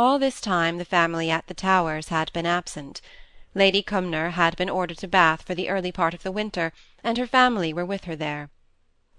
All 0.00 0.20
this 0.20 0.40
time 0.40 0.78
the 0.78 0.84
family 0.84 1.28
at 1.28 1.48
the 1.48 1.54
Towers 1.54 2.06
had 2.06 2.32
been 2.32 2.46
absent. 2.46 3.00
Lady 3.52 3.82
Cumnor 3.82 4.30
had 4.30 4.56
been 4.56 4.70
ordered 4.70 4.98
to 4.98 5.08
Bath 5.08 5.42
for 5.42 5.56
the 5.56 5.68
early 5.68 5.90
part 5.90 6.14
of 6.14 6.22
the 6.22 6.30
winter, 6.30 6.72
and 7.02 7.18
her 7.18 7.26
family 7.26 7.72
were 7.72 7.84
with 7.84 8.04
her 8.04 8.14
there. 8.14 8.48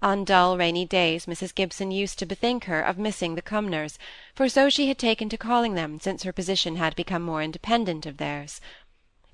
On 0.00 0.24
dull 0.24 0.56
rainy 0.56 0.86
days 0.86 1.26
Mrs. 1.26 1.54
Gibson 1.54 1.90
used 1.90 2.18
to 2.18 2.24
bethink 2.24 2.64
her 2.64 2.80
of 2.80 2.96
missing 2.96 3.34
the 3.34 3.42
Cumnors, 3.42 3.98
for 4.34 4.48
so 4.48 4.70
she 4.70 4.88
had 4.88 4.96
taken 4.96 5.28
to 5.28 5.36
calling 5.36 5.74
them 5.74 6.00
since 6.00 6.22
her 6.22 6.32
position 6.32 6.76
had 6.76 6.96
become 6.96 7.20
more 7.20 7.42
independent 7.42 8.06
of 8.06 8.16
theirs. 8.16 8.58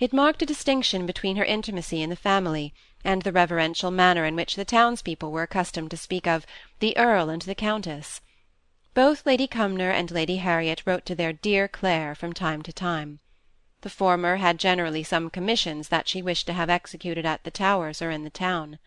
It 0.01 0.13
marked 0.13 0.43
a 0.43 0.47
distinction 0.47 1.07
between 1.07 1.37
her 1.37 1.45
intimacy 1.45 2.03
in 2.03 2.11
the 2.11 2.17
family, 2.17 2.75
and 3.05 3.23
the 3.23 3.31
reverential 3.31 3.93
manner 3.93 4.25
in 4.25 4.35
which 4.35 4.57
the 4.57 4.65
townspeople 4.65 5.31
were 5.31 5.45
accustomed 5.45 5.93
to 5.93 5.97
speak 5.97 6.27
of 6.27 6.45
the 6.81 6.97
Earl 6.97 7.31
and 7.31 7.43
the 7.43 7.55
Countess. 7.55 8.21
Both 8.97 9.27
Lady 9.27 9.47
Cumnor 9.47 9.91
and 9.91 10.11
Lady 10.11 10.39
Harriet 10.39 10.83
wrote 10.87 11.05
to 11.05 11.15
their 11.15 11.35
dear 11.35 11.69
Clare 11.69 12.15
from 12.15 12.33
time 12.33 12.63
to 12.63 12.73
time. 12.73 13.21
The 13.83 13.91
former 13.91 14.37
had 14.37 14.59
generally 14.59 15.03
some 15.03 15.29
commissions 15.29 15.89
that 15.91 16.09
she 16.09 16.23
wished 16.23 16.47
to 16.47 16.55
have 16.55 16.71
executed 16.71 17.27
at 17.27 17.45
the 17.45 17.51
Towers 17.51 18.01
or 18.01 18.11
in 18.11 18.25
the 18.25 18.31
town 18.31 18.79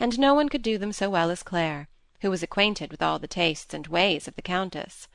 and 0.00 0.18
no 0.18 0.34
one 0.34 0.48
could 0.48 0.62
do 0.62 0.78
them 0.78 0.92
so 0.92 1.08
well 1.08 1.30
as 1.30 1.44
Clare, 1.44 1.86
who 2.22 2.30
was 2.30 2.42
acquainted 2.42 2.90
with 2.90 3.02
all 3.02 3.20
the 3.20 3.28
tastes 3.28 3.72
and 3.72 3.86
ways 3.86 4.26
of 4.26 4.34
the 4.34 4.42
Countess. 4.42 5.06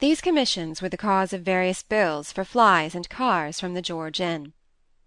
These 0.00 0.20
commissions 0.20 0.82
were 0.82 0.90
the 0.90 0.98
cause 0.98 1.32
of 1.32 1.40
various 1.40 1.82
bills 1.82 2.30
for 2.30 2.44
flies 2.44 2.94
and 2.94 3.08
cars 3.08 3.58
from 3.58 3.72
the 3.72 3.80
George 3.80 4.20
Inn. 4.20 4.52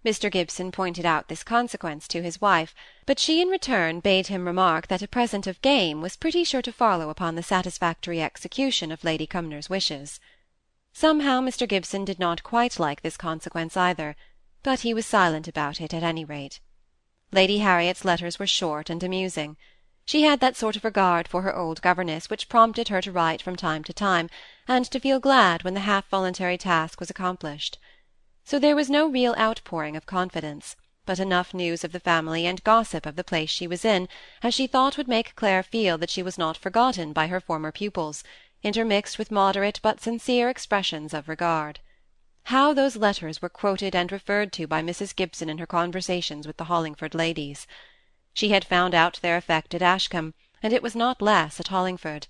Mr. 0.04 0.32
Gibson 0.32 0.72
pointed 0.72 1.05
out 1.05 1.28
this 1.28 1.44
consequence 1.44 2.08
to 2.08 2.23
his 2.23 2.42
wife, 2.42 2.73
but 3.05 3.20
she 3.20 3.40
in 3.40 3.50
return 3.50 4.00
bade 4.00 4.28
him 4.28 4.48
remark 4.48 4.88
that 4.88 5.04
a 5.04 5.08
present 5.08 5.46
of 5.46 5.62
game 5.62 6.02
was 6.02 6.16
pretty 6.16 6.44
sure 6.44 6.62
to 6.64 6.72
follow 6.72 7.12
upon 7.12 7.36
the 7.36 7.44
satisfactory 7.44 8.20
execution 8.22 8.92
of 8.92 9.04
Lady 9.04 9.28
Cumnor's 9.28 9.70
wishes. 9.70 10.20
Somehow 10.92 11.40
Mr. 11.40 11.68
Gibson 11.68 12.04
did 12.04 12.18
not 12.18 12.42
quite 12.42 12.80
like 12.80 13.02
this 13.02 13.16
consequence 13.16 13.78
either, 13.78 14.16
but 14.64 14.80
he 14.80 14.94
was 14.94 15.06
silent 15.06 15.48
about 15.48 15.80
it 15.80 15.94
at 15.94 16.03
any 16.03 16.25
rate. 16.25 16.59
Lady 17.31 17.59
Harriet's 17.59 18.03
letters 18.03 18.40
were 18.40 18.47
short 18.47 18.90
and 18.90 19.03
amusing. 19.03 19.56
She 20.03 20.23
had 20.23 20.40
that 20.40 20.58
sort 20.58 20.75
of 20.75 20.84
regard 20.84 21.28
for 21.28 21.44
her 21.44 21.56
old 21.56 21.81
governess 21.81 22.28
which 22.28 22.50
prompted 22.50 22.88
her 22.88 23.02
to 23.02 23.12
write 23.12 23.42
from 23.42 23.56
time 23.56 23.84
to 23.84 23.94
time, 23.94 24.31
and 24.68 24.84
to 24.86 25.00
feel 25.00 25.20
glad 25.20 25.64
when 25.64 25.75
the 25.75 25.81
half 25.81 26.09
voluntary 26.09 26.58
task 26.58 27.00
was 27.00 27.12
accomplished. 27.12 27.78
So 28.44 28.59
there 28.59 28.75
was 28.75 28.89
no 28.89 29.08
real 29.08 29.36
outpouring 29.38 29.95
of 29.95 30.06
confidence, 30.06 30.75
but 31.06 31.20
enough 31.20 31.53
news 31.53 31.84
of 31.84 31.92
the 31.92 32.00
family 32.00 32.45
and 32.45 32.64
gossip 32.64 33.06
of 33.06 33.16
the 33.16 33.23
place 33.23 33.50
she 33.50 33.67
was 33.67 33.86
in, 33.86 34.08
as 34.44 34.53
she 34.53 34.67
thought 34.67 34.97
would 34.97 35.08
make 35.08 35.36
Clare 35.36 35.64
feel 35.64 35.97
that 35.97 36.09
she 36.09 36.23
was 36.23 36.38
not 36.38 36.58
forgotten 36.58 37.14
by 37.14 37.28
her 37.28 37.39
former 37.39 37.72
pupils, 37.72 38.23
intermixed 38.64 39.17
with 39.17 39.31
moderate 39.31 39.80
but 39.81 40.00
sincere 40.00 40.50
expressions 40.50 41.14
of 41.14 41.28
regard. 41.28 41.80
How 42.45 42.73
those 42.73 42.95
letters 42.95 43.42
were 43.42 43.50
quoted 43.50 43.95
and 43.95 44.12
referred 44.12 44.52
to 44.53 44.67
by 44.67 44.81
Mrs. 44.81 45.16
Gibson 45.16 45.50
in 45.50 45.58
her 45.58 45.67
conversations 45.67 46.47
with 46.47 46.58
the 46.58 46.66
Hollingford 46.66 47.14
ladies! 47.14 47.67
She 48.34 48.50
had 48.50 48.66
found 48.66 48.95
out 48.95 49.19
their 49.22 49.38
effect 49.38 49.73
at 49.75 49.81
Ashcombe, 49.81 50.34
and 50.64 50.73
it 50.73 50.84
was 50.84 50.95
not 50.95 51.22
less 51.22 51.59
at 51.59 51.67
Hollingford. 51.67 52.28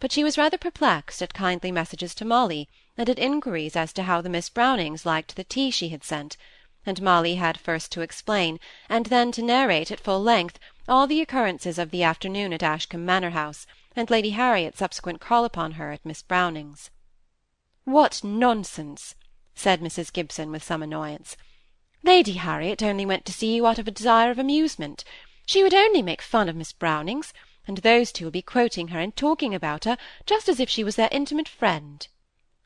But 0.00 0.12
she 0.12 0.24
was 0.24 0.38
rather 0.38 0.58
perplexed 0.58 1.22
at 1.22 1.34
kindly 1.34 1.72
messages 1.72 2.14
to 2.16 2.24
Molly, 2.24 2.68
and 2.98 3.08
at 3.08 3.18
inquiries 3.18 3.74
as 3.74 3.90
to 3.92 4.02
how 4.02 4.20
the 4.20 4.28
Miss 4.28 4.50
Brownings 4.50 5.06
liked 5.06 5.34
the 5.34 5.44
tea 5.44 5.70
she 5.70 5.88
had 5.88 6.04
sent, 6.04 6.36
and 6.84 7.00
Molly 7.00 7.36
had 7.36 7.58
first 7.58 7.90
to 7.92 8.02
explain, 8.02 8.60
and 8.88 9.06
then 9.06 9.32
to 9.32 9.40
narrate 9.40 9.90
at 9.90 9.98
full 9.98 10.20
length, 10.22 10.58
all 10.86 11.06
the 11.06 11.22
occurrences 11.22 11.78
of 11.78 11.90
the 11.90 12.02
afternoon 12.02 12.52
at 12.52 12.62
Ashcombe 12.62 13.06
Manor 13.06 13.30
house, 13.30 13.66
and 13.96 14.10
Lady 14.10 14.30
Harriet's 14.30 14.78
subsequent 14.78 15.20
call 15.20 15.44
upon 15.46 15.72
her 15.72 15.90
at 15.90 16.04
Miss 16.04 16.20
Brownings'. 16.20 16.90
"What 17.84 18.22
nonsense!" 18.22 19.14
said 19.54 19.80
Mrs. 19.80 20.12
Gibson 20.12 20.50
with 20.50 20.62
some 20.62 20.82
annoyance. 20.82 21.36
"Lady 22.02 22.34
Harriet 22.34 22.82
only 22.82 23.06
went 23.06 23.24
to 23.24 23.32
see 23.32 23.54
you 23.54 23.66
out 23.66 23.78
of 23.78 23.88
a 23.88 23.90
desire 23.90 24.30
of 24.30 24.38
amusement. 24.38 25.02
She 25.46 25.62
would 25.62 25.72
only 25.72 26.02
make 26.02 26.20
fun 26.20 26.48
of 26.48 26.56
Miss 26.56 26.72
Brownings, 26.74 27.32
and 27.66 27.78
those 27.78 28.12
two 28.12 28.24
will 28.24 28.32
be 28.32 28.42
quoting 28.42 28.88
her 28.88 29.00
and 29.00 29.16
talking 29.16 29.54
about 29.54 29.84
her 29.84 29.96
just 30.26 30.46
as 30.46 30.60
if 30.60 30.68
she 30.68 30.84
was 30.84 30.96
their 30.96 31.08
intimate 31.10 31.48
friend." 31.48 32.06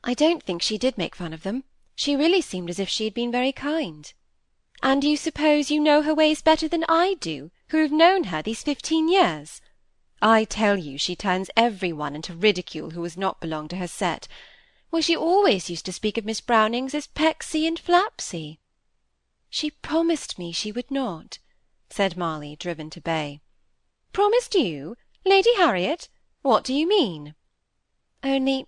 "I 0.09 0.13
don't 0.13 0.41
think 0.41 0.61
she 0.61 0.77
did 0.77 0.97
make 0.97 1.17
fun 1.17 1.33
of 1.33 1.43
them. 1.43 1.65
She 1.93 2.15
really 2.15 2.39
seemed 2.39 2.69
as 2.69 2.79
if 2.79 2.87
she 2.87 3.03
had 3.03 3.13
been 3.13 3.29
very 3.29 3.51
kind." 3.51 4.13
"And 4.81 5.03
you 5.03 5.17
suppose 5.17 5.69
you 5.69 5.81
know 5.81 6.01
her 6.01 6.15
ways 6.15 6.41
better 6.41 6.69
than 6.69 6.85
I 6.87 7.15
do, 7.15 7.51
who 7.71 7.79
have 7.79 7.91
known 7.91 8.23
her 8.31 8.41
these 8.41 8.63
fifteen 8.63 9.09
years? 9.09 9.59
I 10.21 10.45
tell 10.45 10.77
you 10.77 10.97
she 10.97 11.13
turns 11.17 11.49
every 11.57 11.91
one 11.91 12.15
into 12.15 12.33
ridicule 12.33 12.91
who 12.91 13.03
has 13.03 13.17
not 13.17 13.41
belonged 13.41 13.71
to 13.71 13.75
her 13.75 13.87
set. 13.89 14.29
Why, 14.91 15.01
she 15.01 15.13
always 15.13 15.69
used 15.69 15.83
to 15.87 15.91
speak 15.91 16.17
of 16.17 16.23
Miss 16.23 16.39
Brownings 16.39 16.95
as 16.95 17.07
Pecksy 17.07 17.67
and 17.67 17.77
Flapsy." 17.77 18.61
"She 19.49 19.71
promised 19.71 20.39
me 20.39 20.53
she 20.53 20.71
would 20.71 20.89
not," 20.89 21.39
said 21.89 22.15
Molly, 22.15 22.55
driven 22.55 22.89
to 22.91 23.01
bay. 23.01 23.41
"Promised 24.13 24.55
you? 24.55 24.95
Lady 25.25 25.53
Harriet? 25.57 26.07
What 26.43 26.63
do 26.63 26.73
you 26.73 26.87
mean?" 26.87 27.35
"Only 28.23 28.67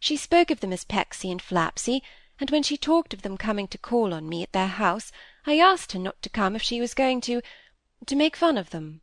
she 0.00 0.16
spoke 0.16 0.48
of 0.52 0.60
them 0.60 0.72
as 0.72 0.84
Pecksy 0.84 1.28
and 1.28 1.42
Flapsy, 1.42 2.04
and 2.38 2.52
when 2.52 2.62
she 2.62 2.76
talked 2.76 3.12
of 3.12 3.22
them 3.22 3.36
coming 3.36 3.66
to 3.66 3.76
call 3.76 4.14
on 4.14 4.28
me 4.28 4.44
at 4.44 4.52
their 4.52 4.68
house, 4.68 5.10
I 5.44 5.58
asked 5.58 5.90
her 5.90 5.98
not 5.98 6.22
to 6.22 6.28
come 6.28 6.54
if 6.54 6.62
she 6.62 6.80
was 6.80 6.94
going 6.94 7.20
to—to 7.22 8.14
make 8.14 8.36
fun 8.36 8.56
of 8.56 8.70
them." 8.70 9.00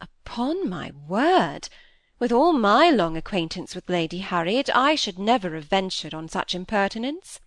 "Upon 0.00 0.68
my 0.68 0.92
word! 0.92 1.68
With 2.20 2.30
all 2.30 2.52
my 2.52 2.88
long 2.88 3.16
acquaintance 3.16 3.74
with 3.74 3.88
Lady 3.88 4.18
Harriet, 4.18 4.70
I 4.72 4.94
should 4.94 5.18
never 5.18 5.56
have 5.56 5.64
ventured 5.64 6.14
on 6.14 6.28
such 6.28 6.54
impertinence." 6.54 7.40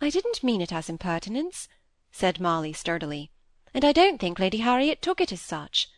"I 0.00 0.10
didn't 0.10 0.42
mean 0.42 0.60
it 0.60 0.72
as 0.72 0.88
impertinence," 0.88 1.68
said 2.10 2.40
Molly 2.40 2.72
sturdily, 2.72 3.30
"and 3.72 3.84
I 3.84 3.92
don't 3.92 4.18
think 4.18 4.40
Lady 4.40 4.58
Harriet 4.58 5.00
took 5.02 5.20
it 5.20 5.30
as 5.30 5.40
such." 5.40 5.88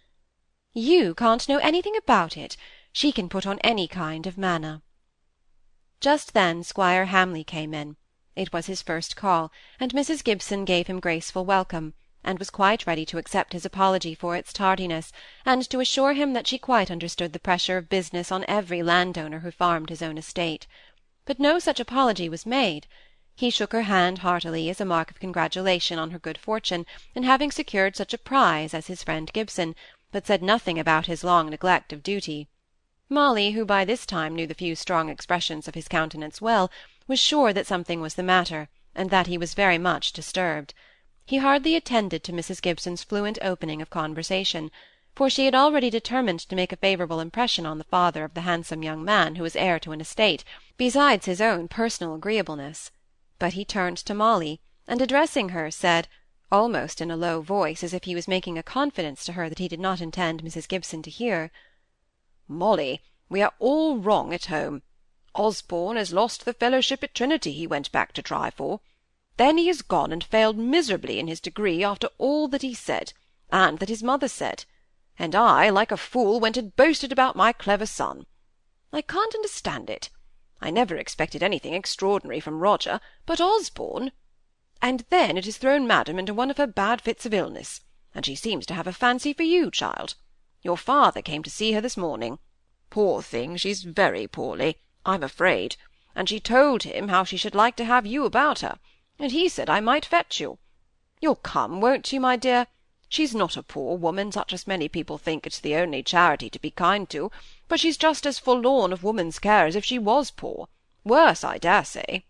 "You 0.75 1.15
can't 1.15 1.49
know 1.49 1.57
anything 1.61 1.97
about 1.97 2.37
it. 2.37 2.59
She 2.93 3.11
can 3.11 3.31
put 3.31 3.47
on 3.47 3.59
any 3.61 3.89
kind 3.89 4.27
of 4.27 4.37
manner." 4.37 4.83
Just 6.03 6.35
then 6.35 6.65
Squire 6.65 7.05
Hamley 7.05 7.45
came 7.45 7.73
in. 7.73 7.95
It 8.35 8.53
was 8.53 8.67
his 8.67 8.83
first 8.83 9.15
call, 9.15 9.53
and 9.79 9.93
Mrs. 9.93 10.25
Gibson 10.25 10.65
gave 10.65 10.89
him 10.89 10.99
graceful 10.99 11.45
welcome 11.45 11.95
and 12.25 12.41
was 12.41 12.51
quite 12.51 12.89
ready 12.89 13.07
to 13.07 13.19
accept 13.19 13.53
his 13.53 13.65
apology 13.65 14.13
for 14.13 14.35
its 14.35 14.53
tardiness, 14.53 15.13
and 15.47 15.63
to 15.71 15.79
assure 15.79 16.15
him 16.15 16.33
that 16.33 16.49
she 16.49 16.59
quite 16.59 16.91
understood 16.91 17.33
the 17.33 17.39
pressure 17.39 17.77
of 17.77 17.89
business 17.89 18.33
on 18.33 18.45
every 18.49 18.83
landowner 18.83 19.39
who 19.39 19.53
farmed 19.53 19.91
his 19.91 20.03
own 20.03 20.19
estate. 20.19 20.67
But 21.25 21.39
no 21.39 21.61
such 21.61 21.79
apology 21.79 22.29
was 22.29 22.45
made. 22.45 22.89
He 23.37 23.49
shook 23.49 23.71
her 23.71 23.83
hand 23.83 24.19
heartily 24.19 24.69
as 24.71 24.81
a 24.81 24.85
mark 24.85 25.13
of 25.13 25.21
congratulation 25.21 26.01
on 26.01 26.11
her 26.11 26.19
good 26.19 26.37
fortune 26.37 26.85
in 27.15 27.23
having 27.23 27.53
secured 27.53 27.95
such 27.95 28.13
a 28.13 28.19
prize 28.19 28.75
as 28.75 28.89
his 28.89 29.05
friend 29.05 29.33
Gibson, 29.33 29.77
but 30.11 30.27
said 30.27 30.43
nothing 30.43 30.81
about 30.81 31.07
his 31.07 31.23
long 31.23 31.49
neglect 31.49 31.93
of 31.93 32.03
duty. 32.03 32.49
Molly, 33.13 33.51
who 33.51 33.67
by 33.67 33.85
this 33.85 34.07
time 34.07 34.35
knew 34.35 34.47
the 34.47 34.55
few 34.55 34.75
strong 34.75 35.11
expressions 35.11 35.69
of 35.69 35.75
his 35.75 35.87
countenance 35.87 36.41
well, 36.41 36.71
was 37.07 37.19
sure 37.19 37.53
that 37.53 37.67
something 37.67 38.01
was 38.01 38.15
the 38.15 38.23
matter, 38.23 38.71
and 38.95 39.11
that 39.11 39.27
he 39.27 39.37
was 39.37 39.53
very 39.53 39.77
much 39.77 40.15
disturbed. 40.15 40.73
He 41.27 41.37
hardly 41.37 41.77
attended 41.77 42.25
to 42.25 42.33
Mrs. 42.33 42.63
Gibson's 42.63 43.05
fluent 43.05 43.39
opening 43.43 43.83
of 43.83 43.91
conversation, 43.91 44.71
for 45.15 45.29
she 45.29 45.45
had 45.45 45.55
already 45.55 45.91
determined 45.91 46.41
to 46.41 46.57
make 46.57 46.73
a 46.73 46.77
favourable 46.77 47.21
impression 47.21 47.67
on 47.67 47.77
the 47.77 47.85
father 47.85 48.25
of 48.25 48.33
the 48.33 48.41
handsome 48.49 48.83
young 48.83 49.05
man 49.05 49.35
who 49.35 49.43
was 49.43 49.57
heir 49.57 49.79
to 49.81 49.93
an 49.93 50.01
estate, 50.01 50.43
besides 50.79 51.27
his 51.27 51.43
own 51.43 51.69
personal 51.69 52.15
agreeableness. 52.15 52.91
But 53.39 53.53
he 53.53 53.67
turned 53.67 53.99
to 53.99 54.15
Molly, 54.15 54.63
and 54.89 55.03
addressing 55.03 55.51
her, 55.51 55.71
said, 55.71 56.09
almost 56.51 57.03
in 57.03 57.11
a 57.11 57.17
low 57.19 57.43
voice, 57.43 57.85
as 57.85 57.93
if 57.93 58.05
he 58.05 58.15
was 58.15 58.27
making 58.27 58.57
a 58.57 58.63
confidence 58.63 59.23
to 59.27 59.35
her 59.35 59.51
that 59.51 59.59
he 59.59 59.69
did 59.69 59.81
not 59.81 60.01
intend 60.01 60.43
Mrs. 60.43 60.67
Gibson 60.67 61.03
to 61.03 61.11
hear, 61.11 61.51
"Molly, 62.55 63.01
we 63.31 63.41
are 63.41 63.55
all 63.59 63.97
wrong 63.97 64.35
at 64.35 64.45
home. 64.45 64.83
Osborne 65.35 65.97
has 65.97 66.13
lost 66.13 66.45
the 66.45 66.53
fellowship 66.53 67.03
at 67.03 67.15
Trinity 67.15 67.51
he 67.51 67.67
went 67.67 67.91
back 67.93 68.13
to 68.13 68.21
try 68.21 68.51
for. 68.51 68.81
Then 69.39 69.57
he 69.57 69.69
has 69.69 69.81
gone 69.81 70.13
and 70.13 70.23
failed 70.23 70.59
miserably 70.59 71.19
in 71.19 71.29
his 71.29 71.41
degree 71.41 71.83
after 71.83 72.11
all 72.19 72.49
that 72.49 72.61
he 72.61 72.75
said, 72.75 73.15
and 73.51 73.79
that 73.79 73.89
his 73.89 74.03
mother 74.03 74.29
said; 74.29 74.67
and 75.19 75.35
I, 75.35 75.71
like 75.71 75.91
a 75.91 75.97
fool, 75.97 76.41
went 76.41 76.59
and 76.59 76.77
boasted 76.77 77.11
about 77.11 77.37
my 77.37 77.55
clever 77.55 77.87
son. 77.87 78.27
I 78.93 79.01
can't 79.01 79.35
understand 79.35 79.89
it. 79.89 80.11
I 80.61 80.71
never 80.71 80.99
expected 80.99 81.43
anything 81.43 81.73
extraordinary 81.73 82.41
from 82.41 82.61
Roger, 82.61 83.01
but 83.25 83.41
Osborne! 83.41 84.13
And 84.83 85.07
then 85.09 85.39
it 85.39 85.47
has 85.47 85.57
thrown 85.57 85.87
madam 85.87 86.19
into 86.19 86.35
one 86.35 86.51
of 86.51 86.59
her 86.59 86.67
bad 86.67 87.01
fits 87.01 87.25
of 87.25 87.33
illness, 87.33 87.81
and 88.15 88.27
she 88.27 88.35
seems 88.35 88.67
to 88.67 88.75
have 88.75 88.87
a 88.87 88.93
fancy 88.93 89.33
for 89.33 89.43
you, 89.43 89.71
child. 89.71 90.17
Your 90.63 90.77
father 90.77 91.23
came 91.23 91.43
to 91.43 91.51
see 91.51 91.73
her 91.73 91.81
this 91.81 91.97
morning. 91.97 92.39
Poor 92.91 93.23
thing, 93.23 93.57
she's 93.57 93.83
very 93.83 94.27
poorly, 94.27 94.79
I'm 95.05 95.23
afraid, 95.23 95.77
and 96.15 96.29
she 96.29 96.41
told 96.41 96.85
him 96.85 97.09
how 97.09 97.25
she 97.25 97.37
should 97.37 97.55
like 97.55 97.77
to 97.77 97.85
have 97.85 98.07
you 98.07 98.25
about 98.25 98.61
her 98.61 98.79
and 99.23 99.31
he 99.31 99.49
said 99.49 99.71
I 99.71 99.81
might 99.81 100.05
fetch 100.05 100.41
you. 100.41 100.59
You'll 101.21 101.37
come, 101.37 101.81
won't 101.81 102.13
you, 102.13 102.21
my 102.21 102.37
dear? 102.37 102.67
She's 103.09 103.35
not 103.35 103.57
a 103.57 103.63
poor 103.63 103.97
woman, 103.97 104.33
such 104.33 104.53
as 104.53 104.67
many 104.67 104.89
people 104.89 105.17
think 105.17 105.47
it's 105.47 105.61
the 105.61 105.77
only 105.77 106.03
charity 106.03 106.51
to 106.51 106.59
be 106.59 106.71
kind 106.73 107.09
to, 107.11 107.31
but 107.69 107.79
she's 107.79 107.97
just 107.97 108.27
as 108.27 108.41
forlorn 108.41 108.93
of 108.93 109.05
woman's 109.05 109.39
care 109.39 109.67
as 109.67 109.77
if 109.77 109.85
she 109.85 109.99
was 109.99 110.31
poor, 110.31 110.69
Worse, 111.05 111.45
I 111.45 111.59
dare 111.59 111.85
say. 111.85 112.25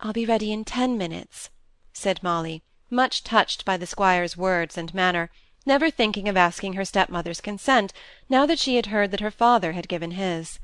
I'll 0.00 0.12
be 0.12 0.26
ready 0.26 0.52
in 0.52 0.64
ten 0.64 0.98
minutes, 0.98 1.50
said 1.92 2.22
Molly, 2.22 2.64
much 2.90 3.22
touched 3.22 3.64
by 3.64 3.76
the 3.76 3.86
squire's 3.86 4.36
words 4.36 4.76
and 4.76 4.92
manner, 4.94 5.30
never 5.66 5.90
thinking 5.90 6.28
of 6.28 6.36
asking 6.36 6.74
her 6.74 6.84
stepmother's 6.84 7.40
consent, 7.40 7.92
now 8.28 8.46
that 8.46 8.58
she 8.58 8.76
had 8.76 8.86
heard 8.86 9.10
that 9.10 9.20
her 9.20 9.32
father 9.32 9.72
had 9.72 9.88
given 9.88 10.12
his. 10.12 10.60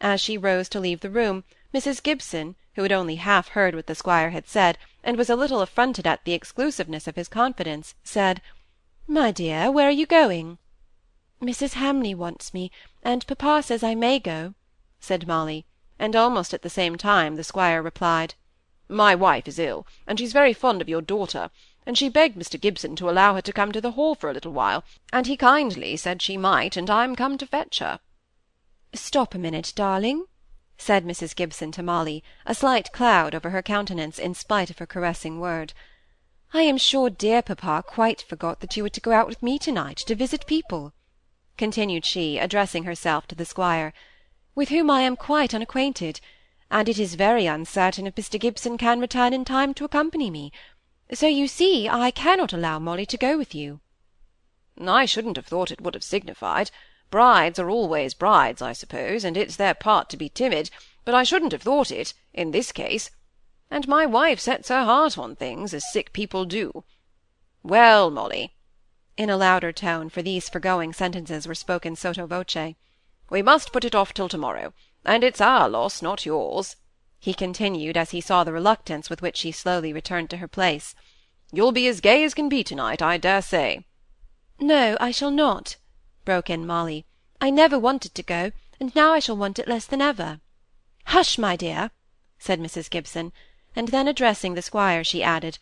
As 0.00 0.20
she 0.20 0.38
rose 0.38 0.68
to 0.68 0.78
leave 0.78 1.00
the 1.00 1.10
room, 1.10 1.42
Mrs. 1.74 2.00
Gibson, 2.02 2.54
who 2.76 2.82
had 2.82 2.92
only 2.92 3.16
half 3.16 3.48
heard 3.48 3.74
what 3.74 3.88
the 3.88 3.94
squire 3.96 4.30
had 4.30 4.46
said, 4.46 4.78
and 5.02 5.16
was 5.16 5.28
a 5.28 5.34
little 5.36 5.60
affronted 5.60 6.06
at 6.06 6.24
the 6.24 6.32
exclusiveness 6.32 7.08
of 7.08 7.16
his 7.16 7.26
confidence, 7.28 7.94
said, 8.04 8.40
"My 9.08 9.32
dear, 9.32 9.70
where 9.70 9.88
are 9.88 9.90
you 9.90 10.06
going?" 10.06 10.58
"Mrs. 11.42 11.72
Hamley 11.72 12.14
wants 12.14 12.54
me, 12.54 12.70
and 13.02 13.26
papa 13.26 13.64
says 13.64 13.82
I 13.82 13.96
may 13.96 14.20
go," 14.20 14.54
said 15.00 15.26
Molly, 15.26 15.66
and 15.98 16.14
almost 16.14 16.54
at 16.54 16.62
the 16.62 16.70
same 16.70 16.96
time 16.96 17.34
the 17.34 17.42
squire 17.42 17.82
replied, 17.82 18.34
"My 18.88 19.14
wife 19.14 19.48
is 19.48 19.58
ill, 19.58 19.88
and 20.06 20.20
she's 20.20 20.32
very 20.32 20.52
fond 20.52 20.80
of 20.80 20.88
your 20.88 21.02
daughter, 21.02 21.50
and 21.86 21.96
she 21.96 22.08
begged 22.08 22.36
Mr. 22.36 22.60
Gibson 22.60 22.96
to 22.96 23.08
allow 23.08 23.34
her 23.34 23.40
to 23.40 23.52
come 23.52 23.70
to 23.70 23.80
the 23.80 23.92
Hall 23.92 24.16
for 24.16 24.28
a 24.28 24.32
little 24.32 24.52
while, 24.52 24.82
and 25.12 25.28
he 25.28 25.36
kindly 25.36 25.96
said 25.96 26.20
she 26.20 26.36
might, 26.36 26.76
and 26.76 26.90
I'm 26.90 27.14
come 27.14 27.38
to 27.38 27.46
fetch 27.46 27.78
her." 27.78 28.00
"Stop 28.92 29.34
a 29.36 29.38
minute, 29.38 29.72
darling," 29.76 30.24
said 30.76 31.04
Mrs. 31.04 31.36
Gibson 31.36 31.70
to 31.72 31.84
Molly, 31.84 32.24
a 32.44 32.56
slight 32.56 32.90
cloud 32.92 33.34
over 33.36 33.50
her 33.50 33.62
countenance, 33.62 34.18
in 34.18 34.34
spite 34.34 34.68
of 34.68 34.78
her 34.78 34.86
caressing 34.86 35.38
word. 35.38 35.72
"I 36.52 36.62
am 36.62 36.76
sure 36.76 37.08
dear 37.08 37.40
papa 37.40 37.84
quite 37.86 38.20
forgot 38.20 38.58
that 38.60 38.76
you 38.76 38.82
were 38.82 38.88
to 38.88 39.00
go 39.00 39.12
out 39.12 39.28
with 39.28 39.42
me 39.42 39.56
to-night, 39.58 39.98
to 39.98 40.16
visit 40.16 40.44
people," 40.46 40.92
continued 41.56 42.04
she, 42.04 42.36
addressing 42.38 42.82
herself 42.82 43.28
to 43.28 43.36
the 43.36 43.44
squire, 43.44 43.92
"with 44.56 44.70
whom 44.70 44.90
I 44.90 45.02
am 45.02 45.14
quite 45.14 45.54
unacquainted, 45.54 46.20
and 46.68 46.88
it 46.88 46.98
is 46.98 47.14
very 47.14 47.46
uncertain 47.46 48.08
if 48.08 48.16
Mr. 48.16 48.40
Gibson 48.40 48.76
can 48.76 48.98
return 48.98 49.32
in 49.32 49.44
time 49.44 49.72
to 49.74 49.84
accompany 49.84 50.30
me. 50.30 50.50
So 51.12 51.28
you 51.28 51.46
see 51.46 51.88
I 51.88 52.10
cannot 52.10 52.52
allow 52.52 52.78
Molly 52.80 53.06
to 53.06 53.16
go 53.16 53.38
with 53.38 53.54
you." 53.54 53.80
"I 54.80 55.04
shouldn't 55.04 55.36
have 55.36 55.46
thought 55.46 55.70
it 55.70 55.80
would 55.80 55.94
have 55.94 56.02
signified. 56.02 56.70
Brides 57.10 57.60
are 57.60 57.70
always 57.70 58.12
brides, 58.12 58.60
I 58.60 58.72
suppose, 58.72 59.22
and 59.22 59.36
it's 59.36 59.54
their 59.54 59.74
part 59.74 60.10
to 60.10 60.16
be 60.16 60.28
timid, 60.28 60.68
but 61.04 61.14
I 61.14 61.22
shouldn't 61.22 61.52
have 61.52 61.62
thought 61.62 61.92
it, 61.92 62.12
in 62.34 62.50
this 62.50 62.72
case. 62.72 63.10
And 63.70 63.86
my 63.86 64.04
wife 64.04 64.40
sets 64.40 64.68
her 64.68 64.84
heart 64.84 65.16
on 65.16 65.36
things, 65.36 65.72
as 65.72 65.90
sick 65.92 66.12
people 66.12 66.44
do. 66.44 66.82
Well, 67.62 68.10
Molly," 68.10 68.56
in 69.16 69.30
a 69.30 69.36
louder 69.36 69.72
tone, 69.72 70.08
for 70.08 70.22
these 70.22 70.48
foregoing 70.48 70.92
sentences 70.92 71.46
were 71.46 71.54
spoken 71.54 71.94
sotto 71.94 72.26
voce, 72.26 72.74
"we 73.30 73.42
must 73.42 73.72
put 73.72 73.84
it 73.84 73.94
off 73.94 74.12
till 74.12 74.28
to-morrow, 74.28 74.74
and 75.04 75.22
it's 75.22 75.40
our 75.40 75.68
loss, 75.68 76.02
not 76.02 76.26
yours," 76.26 76.74
he 77.26 77.34
continued, 77.34 77.96
as 77.96 78.12
he 78.12 78.20
saw 78.20 78.44
the 78.44 78.52
reluctance 78.52 79.10
with 79.10 79.20
which 79.20 79.36
she 79.38 79.50
slowly 79.50 79.92
returned 79.92 80.30
to 80.30 80.36
her 80.36 80.46
place. 80.46 80.94
"You'll 81.52 81.72
be 81.72 81.88
as 81.88 82.00
gay 82.00 82.22
as 82.22 82.34
can 82.34 82.48
be 82.48 82.62
to-night, 82.62 83.02
I 83.02 83.16
dare 83.16 83.42
say." 83.42 83.84
"No, 84.60 84.96
I 85.00 85.10
shall 85.10 85.32
not 85.32 85.74
broke 86.24 86.48
in 86.48 86.64
Molly. 86.64 87.04
"I 87.40 87.50
never 87.50 87.80
wanted 87.80 88.14
to 88.14 88.22
go, 88.22 88.52
and 88.78 88.94
now 88.94 89.12
I 89.12 89.18
shall 89.18 89.36
want 89.36 89.58
it 89.58 89.66
less 89.66 89.86
than 89.86 90.00
ever." 90.00 90.40
"Hush, 91.06 91.36
my 91.36 91.56
dear!" 91.56 91.90
said 92.38 92.60
Mrs. 92.60 92.88
Gibson; 92.88 93.32
and 93.74 93.88
then 93.88 94.06
addressing 94.06 94.54
the 94.54 94.62
squire, 94.62 95.02
she 95.02 95.24
added, 95.24 95.58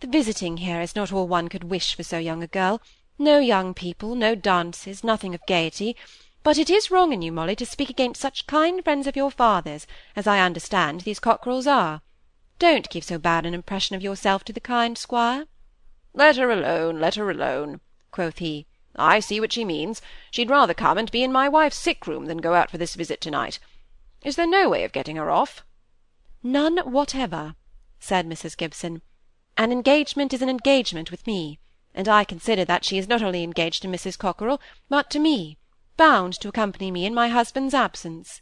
"The 0.00 0.08
visiting 0.08 0.58
here 0.58 0.82
is 0.82 0.94
not 0.94 1.10
all 1.10 1.26
one 1.26 1.48
could 1.48 1.64
wish 1.64 1.94
for 1.94 2.02
so 2.02 2.18
young 2.18 2.42
a 2.42 2.46
girl. 2.46 2.82
No 3.18 3.38
young 3.38 3.72
people, 3.72 4.14
no 4.14 4.34
dances, 4.34 5.02
nothing 5.02 5.34
of 5.34 5.40
gaiety; 5.46 5.96
but 6.48 6.56
it 6.56 6.70
is 6.70 6.90
wrong 6.90 7.12
in 7.12 7.20
you, 7.20 7.30
Molly, 7.30 7.54
to 7.54 7.66
speak 7.66 7.90
against 7.90 8.22
such 8.22 8.46
kind 8.46 8.82
friends 8.82 9.06
of 9.06 9.14
your 9.14 9.30
father's, 9.30 9.86
as 10.16 10.26
I 10.26 10.40
understand 10.40 11.02
these 11.02 11.20
Cockerells 11.20 11.66
are. 11.66 12.00
Don't 12.58 12.88
give 12.88 13.04
so 13.04 13.18
bad 13.18 13.44
an 13.44 13.52
impression 13.52 13.94
of 13.96 14.02
yourself 14.02 14.44
to 14.44 14.54
the 14.54 14.58
kind 14.58 14.96
squire." 14.96 15.46
"Let 16.14 16.38
her 16.38 16.50
alone, 16.50 17.00
let 17.00 17.16
her 17.16 17.30
alone," 17.30 17.82
quoth 18.10 18.38
he. 18.38 18.66
I 18.96 19.20
see 19.20 19.40
what 19.40 19.52
she 19.52 19.62
means. 19.62 20.00
She'd 20.30 20.48
rather 20.48 20.72
come 20.72 20.96
and 20.96 21.10
be 21.10 21.22
in 21.22 21.30
my 21.30 21.50
wife's 21.50 21.76
sick-room 21.76 22.24
than 22.24 22.38
go 22.38 22.54
out 22.54 22.70
for 22.70 22.78
this 22.78 22.94
visit 22.94 23.20
to-night. 23.20 23.58
Is 24.24 24.36
there 24.36 24.46
no 24.46 24.70
way 24.70 24.84
of 24.84 24.92
getting 24.92 25.16
her 25.16 25.30
off?" 25.30 25.66
"None 26.42 26.78
whatever," 26.78 27.56
said 28.00 28.26
Mrs. 28.26 28.56
Gibson. 28.56 29.02
"An 29.58 29.70
engagement 29.70 30.32
is 30.32 30.40
an 30.40 30.48
engagement 30.48 31.10
with 31.10 31.26
me, 31.26 31.58
and 31.94 32.08
I 32.08 32.24
consider 32.24 32.64
that 32.64 32.86
she 32.86 32.96
is 32.96 33.06
not 33.06 33.20
only 33.20 33.42
engaged 33.42 33.82
to 33.82 33.88
Mrs. 33.88 34.16
Cockerell, 34.16 34.62
but 34.88 35.10
to 35.10 35.18
me, 35.18 35.57
bound 35.98 36.32
to 36.40 36.48
accompany 36.48 36.90
me 36.90 37.04
in 37.04 37.12
my 37.12 37.28
husband's 37.28 37.74
absence." 37.74 38.40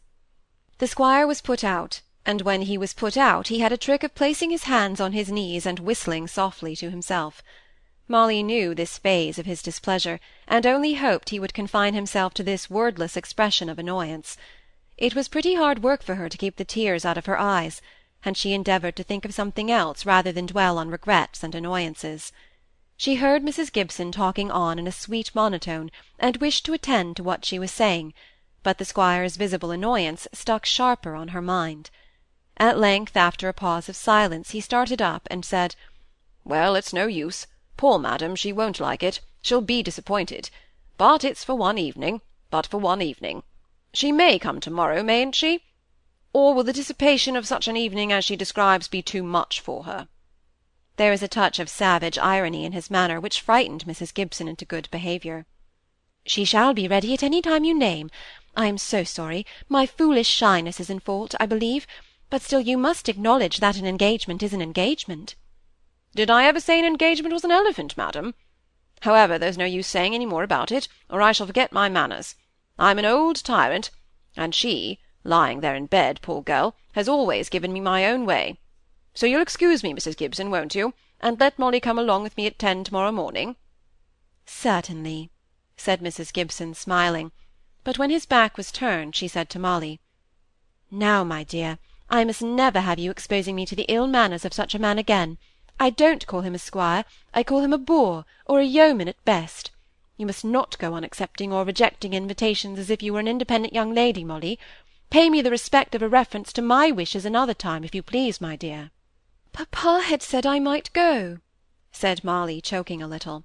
The 0.79 0.87
squire 0.87 1.27
was 1.27 1.41
put 1.41 1.65
out, 1.65 2.03
and 2.25 2.43
when 2.43 2.63
he 2.63 2.79
was 2.79 2.95
put 2.95 3.17
out 3.17 3.49
he 3.49 3.59
had 3.59 3.73
a 3.73 3.77
trick 3.77 4.05
of 4.05 4.15
placing 4.15 4.51
his 4.51 4.65
hands 4.65 5.01
on 5.01 5.13
his 5.13 5.33
knees 5.33 5.67
and 5.67 5.81
whistling 5.81 6.29
softly 6.29 6.77
to 6.77 6.91
himself. 6.91 7.43
Molly 8.09 8.43
knew 8.43 8.73
this 8.73 8.99
phase 8.99 9.37
of 9.37 9.47
his 9.47 9.63
displeasure, 9.63 10.21
and 10.47 10.65
only 10.65 10.95
hoped 10.95 11.31
he 11.31 11.41
would 11.41 11.53
confine 11.53 11.95
himself 11.95 12.33
to 12.35 12.45
this 12.45 12.71
wordless 12.71 13.17
expression 13.17 13.69
of 13.69 13.81
annoyance. 13.81 14.37
It 14.97 15.17
was 15.17 15.27
pretty 15.27 15.55
hard 15.57 15.83
work 15.83 16.03
for 16.05 16.15
her 16.15 16.29
to 16.29 16.39
keep 16.39 16.57
the 16.57 16.65
tears 16.65 17.05
out 17.05 17.19
of 17.19 17.27
her 17.27 17.39
eyes, 17.39 17.83
and 18.25 18.37
she 18.37 18.53
endeavoured 18.53 18.97
to 18.97 19.03
think 19.03 19.25
of 19.25 19.35
something 19.35 19.71
else 19.71 20.07
rather 20.07 20.31
than 20.31 20.47
dwell 20.47 20.79
on 20.79 20.89
regrets 20.89 21.43
and 21.43 21.55
annoyances. 21.55 22.33
She 22.99 23.17
heard 23.17 23.43
Mrs. 23.43 23.71
Gibson 23.71 24.11
talking 24.11 24.51
on 24.51 24.79
in 24.79 24.87
a 24.87 24.91
sweet 24.91 25.35
monotone, 25.35 25.91
and 26.19 26.39
wished 26.39 26.65
to 26.65 26.73
attend 26.73 27.17
to 27.17 27.23
what 27.23 27.45
she 27.45 27.59
was 27.59 27.71
saying, 27.71 28.15
but 28.63 28.79
the 28.79 28.87
squire's 28.87 29.37
visible 29.37 29.71
annoyance 29.71 30.27
stuck 30.33 30.65
sharper 30.65 31.15
on 31.15 31.29
her 31.29 31.43
mind. 31.43 31.91
At 32.57 32.79
length, 32.79 33.15
after 33.15 33.51
a 33.51 33.53
pause 33.53 33.91
of 33.91 33.97
silence, 33.97 34.53
he 34.53 34.63
started 34.63 35.03
up 35.03 35.29
and 35.31 35.45
said, 35.45 35.77
"Well, 36.43 36.75
it's 36.75 36.95
no 36.95 37.07
use. 37.07 37.47
Poor 37.77 37.99
madam, 37.99 38.35
she 38.35 38.51
won't 38.51 38.81
like 38.81 39.03
it; 39.03 39.21
she'll 39.43 39.61
be 39.61 39.83
disappointed. 39.83 40.49
But 40.97 41.23
it's 41.23 41.45
for 41.45 41.55
one 41.55 41.77
evening, 41.77 42.23
but 42.49 42.67
for 42.67 42.79
one 42.79 43.03
evening. 43.03 43.43
She 43.93 44.11
may 44.11 44.39
come 44.39 44.59
to-morrow, 44.59 45.03
mayn't 45.03 45.35
she? 45.35 45.65
Or 46.33 46.55
will 46.55 46.65
the 46.65 46.73
dissipation 46.73 47.37
of 47.37 47.47
such 47.47 47.69
an 47.69 47.77
evening 47.77 48.11
as 48.11 48.25
she 48.25 48.37
describes 48.37 48.89
be 48.89 49.03
too 49.03 49.23
much 49.23 49.61
for 49.61 49.85
her?" 49.85 50.09
There 50.97 51.11
was 51.11 51.23
a 51.23 51.29
touch 51.29 51.59
of 51.59 51.69
savage 51.69 52.17
irony 52.17 52.65
in 52.65 52.73
his 52.73 52.91
manner 52.91 53.21
which 53.21 53.43
frightened 53.43 53.85
Mrs. 53.85 54.15
Gibson 54.15 54.49
into 54.49 54.65
good 54.65 54.89
behaviour. 54.91 55.45
"She 56.25 56.47
shall 56.47 56.73
be 56.73 56.89
ready 56.89 57.13
at 57.13 57.23
any 57.23 57.43
time 57.43 57.65
you 57.65 57.75
name. 57.75 58.11
I 58.57 58.65
am 58.67 58.79
so 58.79 59.05
sorry; 59.05 59.45
my 59.69 59.85
foolish 59.85 60.27
shyness 60.27 60.81
is 60.81 60.89
in 60.89 61.01
fault, 61.01 61.35
I 61.39 61.45
believe; 61.45 61.87
but 62.31 62.41
still 62.41 62.63
you 62.63 62.79
must 62.79 63.11
acknowledge 63.11 63.59
that 63.59 63.77
an 63.77 63.85
engagement 63.85 64.43
is 64.43 64.55
an 64.55 64.63
engagement. 64.63 65.35
Did 66.15 66.31
I 66.31 66.47
ever 66.47 66.61
say 66.61 66.79
an 66.79 66.87
engagement 66.87 67.35
was 67.35 67.45
an 67.45 67.51
elephant, 67.51 67.99
madam? 67.99 68.35
However, 69.03 69.39
there's 69.39 69.59
no 69.59 69.67
use 69.67 69.87
saying 69.87 70.15
any 70.15 70.25
more 70.25 70.45
about 70.45 70.73
it, 70.73 70.89
or 71.11 71.21
I 71.21 71.33
shall 71.33 71.47
forget 71.47 71.73
my 71.73 71.91
manners. 71.91 72.37
I'm 72.79 72.99
an 72.99 73.05
old 73.05 73.45
tyrant, 73.45 73.91
and 74.35 74.55
she, 74.55 74.99
lying 75.25 75.61
there 75.61 75.75
in 75.75 75.87
bed, 75.87 76.21
poor 76.23 76.41
girl, 76.41 76.75
has 76.93 77.07
always 77.07 77.51
given 77.51 77.75
me 77.75 77.81
my 77.81 78.07
own 78.07 78.25
way. 78.25 78.59
So 79.17 79.25
you'll 79.25 79.41
excuse 79.41 79.83
me, 79.83 79.95
Mrs. 79.95 80.15
Gibson, 80.15 80.51
won't 80.51 80.75
you, 80.75 80.93
and 81.23 81.41
let 81.41 81.59
Molly 81.59 81.81
come 81.81 81.99
along 81.99 82.23
with 82.23 82.37
me 82.37 82.47
at 82.47 82.59
ten 82.59 82.85
to-morrow 82.85 83.13
morning?" 83.13 83.57
"Certainly," 84.45 85.31
said 85.75 86.03
Mrs. 86.03 86.35
Gibson, 86.35 86.75
smiling; 86.75 87.33
but 87.83 87.97
when 87.97 88.11
his 88.11 88.27
back 88.27 88.59
was 88.59 88.71
turned, 88.71 89.17
she 89.17 89.27
said 89.27 89.49
to 89.49 89.59
Molly, 89.59 90.01
"Now, 90.91 91.25
my 91.25 91.45
dear, 91.45 91.79
I 92.11 92.25
must 92.25 92.43
never 92.43 92.81
have 92.81 92.99
you 92.99 93.11
exposing 93.11 93.57
me 93.57 93.65
to 93.65 93.75
the 93.75 93.87
ill 93.89 94.07
manners 94.07 94.45
of 94.45 94.53
such 94.53 94.75
a 94.75 94.79
man 94.79 94.99
again. 94.99 95.39
I 95.81 95.89
don't 95.89 96.27
call 96.27 96.43
him 96.43 96.55
a 96.55 96.59
squire, 96.59 97.07
I 97.33 97.43
call 97.43 97.61
him 97.61 97.73
a 97.73 97.79
boor, 97.79 98.27
or 98.45 98.61
a 98.61 98.65
yeoman 98.65 99.09
at 99.09 99.25
best. 99.25 99.71
You 100.19 100.27
must 100.27 100.45
not 100.45 100.77
go 100.77 100.93
on 100.93 101.05
accepting 101.05 101.55
or 101.55 101.65
rejecting 101.65 102.13
invitations 102.13 102.79
as 102.79 102.91
if 102.91 103.03
you 103.03 103.15
were 103.15 103.21
an 103.21 103.29
independent 103.29 103.73
young 103.73 103.95
lady, 103.95 104.25
Molly. 104.25 104.59
Pay 105.09 105.31
me 105.31 105.41
the 105.41 105.51
respect 105.51 105.95
of 105.95 106.03
a 106.03 106.09
reference 106.09 106.53
to 106.53 106.61
my 106.61 106.91
wishes 106.91 107.25
another 107.25 107.55
time, 107.55 107.83
if 107.83 107.95
you 107.95 108.03
please, 108.03 108.43
my 108.43 108.57
dear." 108.57 108.91
"Papa 109.59 110.03
had 110.03 110.21
said 110.23 110.45
I 110.45 110.59
might 110.59 110.93
go," 110.93 111.39
said 111.91 112.23
Molly, 112.23 112.61
choking 112.61 113.01
a 113.03 113.09
little. 113.09 113.45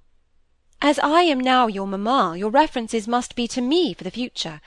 "As 0.82 0.98
I 0.98 1.22
am 1.22 1.40
now 1.40 1.68
your 1.68 1.86
mamma, 1.86 2.36
your 2.36 2.50
references 2.50 3.08
must 3.08 3.34
be 3.34 3.48
to 3.48 3.62
me 3.62 3.94
for 3.94 4.04
the 4.04 4.10
future. 4.10 4.60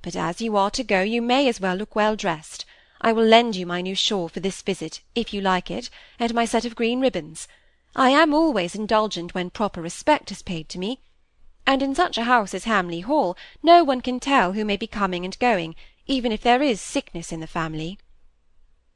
But 0.00 0.16
as 0.16 0.40
you 0.40 0.56
are 0.56 0.70
to 0.70 0.82
go, 0.82 1.02
you 1.02 1.20
may 1.20 1.50
as 1.50 1.60
well 1.60 1.76
look 1.76 1.94
well 1.94 2.16
dressed. 2.16 2.64
I 3.02 3.12
will 3.12 3.26
lend 3.26 3.56
you 3.56 3.66
my 3.66 3.82
new 3.82 3.94
shawl 3.94 4.30
for 4.30 4.40
this 4.40 4.62
visit, 4.62 5.02
if 5.14 5.34
you 5.34 5.42
like 5.42 5.70
it, 5.70 5.90
and 6.18 6.32
my 6.32 6.46
set 6.46 6.64
of 6.64 6.76
green 6.76 7.02
ribbons. 7.02 7.46
I 7.94 8.08
am 8.08 8.32
always 8.32 8.74
indulgent 8.74 9.34
when 9.34 9.50
proper 9.50 9.82
respect 9.82 10.32
is 10.32 10.40
paid 10.40 10.70
to 10.70 10.78
me; 10.78 11.00
and 11.66 11.82
in 11.82 11.94
such 11.94 12.16
a 12.16 12.24
house 12.24 12.54
as 12.54 12.64
Hamley 12.64 13.00
Hall 13.00 13.36
no 13.62 13.84
one 13.84 14.00
can 14.00 14.18
tell 14.18 14.52
who 14.54 14.64
may 14.64 14.78
be 14.78 14.86
coming 14.86 15.26
and 15.26 15.38
going, 15.40 15.76
even 16.06 16.32
if 16.32 16.40
there 16.40 16.62
is 16.62 16.80
sickness 16.80 17.32
in 17.32 17.40
the 17.40 17.46
family." 17.46 17.98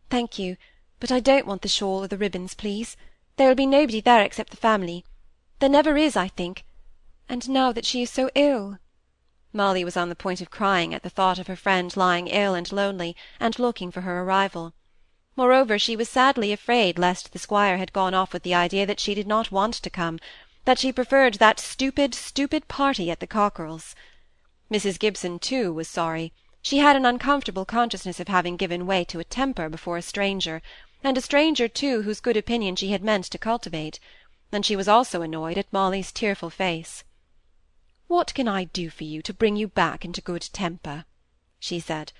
"Thank 0.09 0.39
you, 0.39 0.57
but 1.05 1.13
I 1.13 1.21
don't 1.21 1.47
want 1.47 1.61
the 1.61 1.69
shawl 1.69 2.03
or 2.03 2.09
the 2.09 2.17
ribbons, 2.17 2.55
please. 2.55 2.97
There 3.37 3.47
will 3.47 3.55
be 3.55 3.67
nobody 3.67 4.01
there 4.01 4.23
except 4.23 4.49
the 4.49 4.57
family. 4.57 5.05
There 5.59 5.69
never 5.69 5.99
is, 5.99 6.17
I 6.17 6.29
think; 6.29 6.65
and 7.29 7.47
now 7.47 7.73
that 7.73 7.85
she 7.85 8.01
is 8.01 8.09
so 8.09 8.31
ill." 8.35 8.79
Molly 9.53 9.85
was 9.85 9.99
on 9.99 10.09
the 10.09 10.15
point 10.15 10.41
of 10.41 10.51
crying 10.51 10.95
at 10.95 11.03
the 11.03 11.11
thought 11.11 11.39
of 11.39 11.47
her 11.47 11.57
friend 11.57 11.95
lying 11.95 12.29
ill 12.29 12.55
and 12.55 12.73
lonely, 12.73 13.15
and 13.39 13.59
looking 13.59 13.91
for 13.91 14.01
her 14.01 14.23
arrival. 14.23 14.73
Moreover, 15.37 15.79
she 15.79 15.95
was 15.95 16.09
sadly 16.09 16.55
afraid 16.55 16.99
lest 16.99 17.35
the 17.35 17.39
squire 17.39 17.77
had 17.77 17.93
gone 17.93 18.15
off 18.15 18.33
with 18.33 18.43
the 18.43 18.55
idea 18.55 18.87
that 18.87 18.99
she 18.99 19.15
did 19.15 19.27
not 19.27 19.53
want 19.53 19.75
to 19.75 19.91
come, 19.91 20.19
that 20.65 20.79
she 20.79 20.91
preferred 20.91 21.35
that 21.35 21.61
stupid, 21.61 22.15
stupid 22.15 22.67
party 22.67 23.11
at 23.11 23.21
the 23.21 23.27
Cockerells. 23.27 23.95
Mrs. 24.71 24.99
Gibson, 24.99 25.39
too, 25.39 25.71
was 25.71 25.87
sorry. 25.87 26.33
She 26.63 26.79
had 26.79 26.97
an 26.97 27.05
uncomfortable 27.05 27.67
consciousness 27.67 28.21
of 28.21 28.29
having 28.29 28.57
given 28.57 28.87
way 28.87 29.05
to 29.05 29.21
a 29.21 29.25
temper 29.25 29.69
before 29.69 29.99
a 29.99 30.03
stranger, 30.03 30.63
and 31.05 31.19
a 31.19 31.21
stranger, 31.21 31.69
too, 31.69 32.01
whose 32.01 32.19
good 32.19 32.35
opinion 32.35 32.75
she 32.75 32.91
had 32.91 33.05
meant 33.05 33.27
to 33.27 33.37
cultivate; 33.37 34.01
and 34.51 34.65
she 34.65 34.75
was 34.75 34.89
also 34.89 35.21
annoyed 35.21 35.59
at 35.59 35.71
Molly's 35.71 36.11
tearful 36.11 36.49
face. 36.49 37.05
"What 38.07 38.33
can 38.33 38.49
I 38.49 38.65
do 38.65 38.89
for 38.89 39.05
you 39.05 39.21
to 39.21 39.35
bring 39.35 39.55
you 39.55 39.69
back 39.69 40.07
into 40.07 40.23
good 40.23 40.49
temper?" 40.55 41.05
she 41.59 41.79
said. 41.79 42.13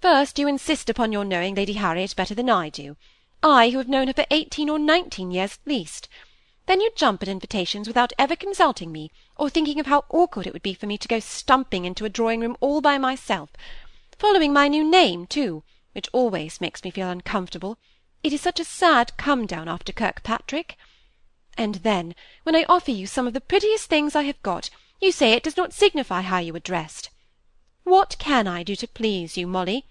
"First, 0.00 0.38
you 0.38 0.46
insist 0.46 0.88
upon 0.88 1.10
your 1.10 1.24
knowing 1.24 1.56
Lady 1.56 1.72
Harriet 1.72 2.14
better 2.14 2.32
than 2.32 2.48
I 2.48 2.68
do, 2.68 2.96
I 3.42 3.70
who 3.70 3.78
have 3.78 3.88
known 3.88 4.06
her 4.06 4.12
for 4.12 4.26
eighteen 4.30 4.70
or 4.70 4.78
nineteen 4.78 5.32
years 5.32 5.54
at 5.60 5.68
least. 5.68 6.08
Then 6.66 6.80
you 6.80 6.92
jump 6.94 7.22
at 7.24 7.28
invitations 7.28 7.88
without 7.88 8.12
ever 8.20 8.36
consulting 8.36 8.92
me, 8.92 9.10
or 9.36 9.50
thinking 9.50 9.80
of 9.80 9.86
how 9.86 10.04
awkward 10.10 10.46
it 10.46 10.52
would 10.52 10.62
be 10.62 10.74
for 10.74 10.86
me 10.86 10.96
to 10.98 11.08
go 11.08 11.18
stumping 11.18 11.84
into 11.84 12.04
a 12.04 12.08
drawing-room 12.08 12.56
all 12.60 12.80
by 12.80 12.98
myself, 12.98 13.50
following 14.16 14.52
my 14.52 14.68
new 14.68 14.88
name, 14.88 15.26
too, 15.26 15.64
which 15.90 16.08
always 16.12 16.60
makes 16.60 16.84
me 16.84 16.92
feel 16.92 17.10
uncomfortable, 17.10 17.78
it 18.22 18.32
is 18.32 18.40
such 18.40 18.60
a 18.60 18.64
sad 18.64 19.16
come-down 19.16 19.68
after 19.68 19.92
Kirkpatrick. 19.92 20.76
And 21.56 21.76
then, 21.76 22.14
when 22.42 22.56
I 22.56 22.64
offer 22.68 22.90
you 22.90 23.06
some 23.06 23.26
of 23.26 23.34
the 23.34 23.40
prettiest 23.40 23.88
things 23.88 24.16
I 24.16 24.22
have 24.22 24.42
got, 24.42 24.70
you 25.00 25.12
say 25.12 25.32
it 25.32 25.42
does 25.42 25.56
not 25.56 25.72
signify 25.72 26.22
how 26.22 26.38
you 26.38 26.54
are 26.56 26.60
dressed. 26.60 27.10
What 27.84 28.16
can 28.18 28.46
I 28.46 28.62
do 28.62 28.76
to 28.76 28.88
please 28.88 29.36
you, 29.36 29.46
Molly? 29.46 29.86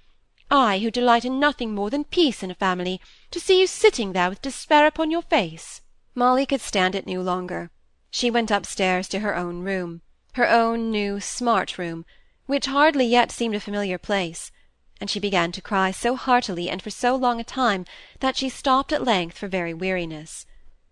I, 0.50 0.80
who 0.80 0.92
delight 0.92 1.26
in 1.26 1.40
nothing 1.40 1.74
more 1.74 1.90
than 1.90 2.04
peace 2.04 2.44
in 2.44 2.52
a 2.52 2.56
family, 2.56 3.02
to 3.32 3.40
see 3.40 3.60
you 3.60 3.68
sitting 3.68 4.14
there 4.14 4.30
with 4.30 4.42
despair 4.42 4.88
upon 4.88 5.12
your 5.12 5.24
face. 5.24 5.82
Molly 6.16 6.46
could 6.46 6.62
stand 6.62 6.96
it 6.96 7.08
no 7.08 7.22
longer. 7.22 7.70
She 8.12 8.32
went 8.32 8.52
upstairs 8.52 9.08
to 9.10 9.20
her 9.20 9.36
own 9.36 9.62
room, 9.64 10.02
her 10.34 10.50
own 10.50 10.90
new, 10.90 11.20
smart 11.20 11.78
room, 11.78 12.06
which 12.46 12.68
hardly 12.68 13.06
yet 13.06 13.32
seemed 13.32 13.56
a 13.56 13.60
familiar 13.60 13.98
place, 13.98 14.52
and 15.00 15.10
she 15.10 15.20
began 15.20 15.52
to 15.52 15.62
cry 15.62 15.92
so 15.92 16.16
heartily 16.16 16.70
and 16.70 16.82
for 16.82 16.90
so 16.90 17.16
long 17.16 17.40
a 17.40 17.44
time 17.44 17.86
that 18.20 18.36
she 18.36 18.50
stopped 18.50 18.92
at 18.92 19.04
length 19.04 19.38
for 19.38 19.48
very 19.48 19.74
weariness. 19.74 20.46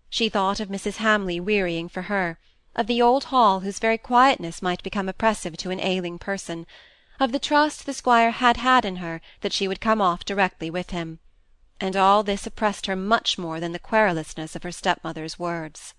She 0.08 0.28
thought 0.28 0.60
of 0.60 0.68
Mrs. 0.68 0.98
Hamley 0.98 1.40
wearying 1.40 1.88
for 1.88 2.02
her, 2.02 2.38
of 2.76 2.86
the 2.86 3.02
old 3.02 3.24
hall 3.24 3.60
whose 3.60 3.80
very 3.80 3.98
quietness 3.98 4.62
might 4.62 4.82
become 4.82 5.08
oppressive 5.08 5.56
to 5.56 5.70
an 5.70 5.80
ailing 5.80 6.18
person, 6.18 6.66
of 7.18 7.32
the 7.32 7.40
trust 7.40 7.84
the 7.84 7.92
squire 7.92 8.30
had 8.30 8.58
had 8.58 8.84
in 8.84 8.96
her 8.96 9.20
that 9.40 9.52
she 9.52 9.66
would 9.66 9.80
come 9.80 10.00
off 10.00 10.24
directly 10.24 10.70
with 10.70 10.90
him; 10.90 11.18
and 11.80 11.96
all 11.96 12.22
this 12.22 12.46
oppressed 12.46 12.86
her 12.86 12.94
much 12.96 13.38
more 13.38 13.58
than 13.58 13.72
the 13.72 13.78
querulousness 13.80 14.54
of 14.54 14.62
her 14.62 14.72
stepmother's 14.72 15.38
words. 15.38 15.94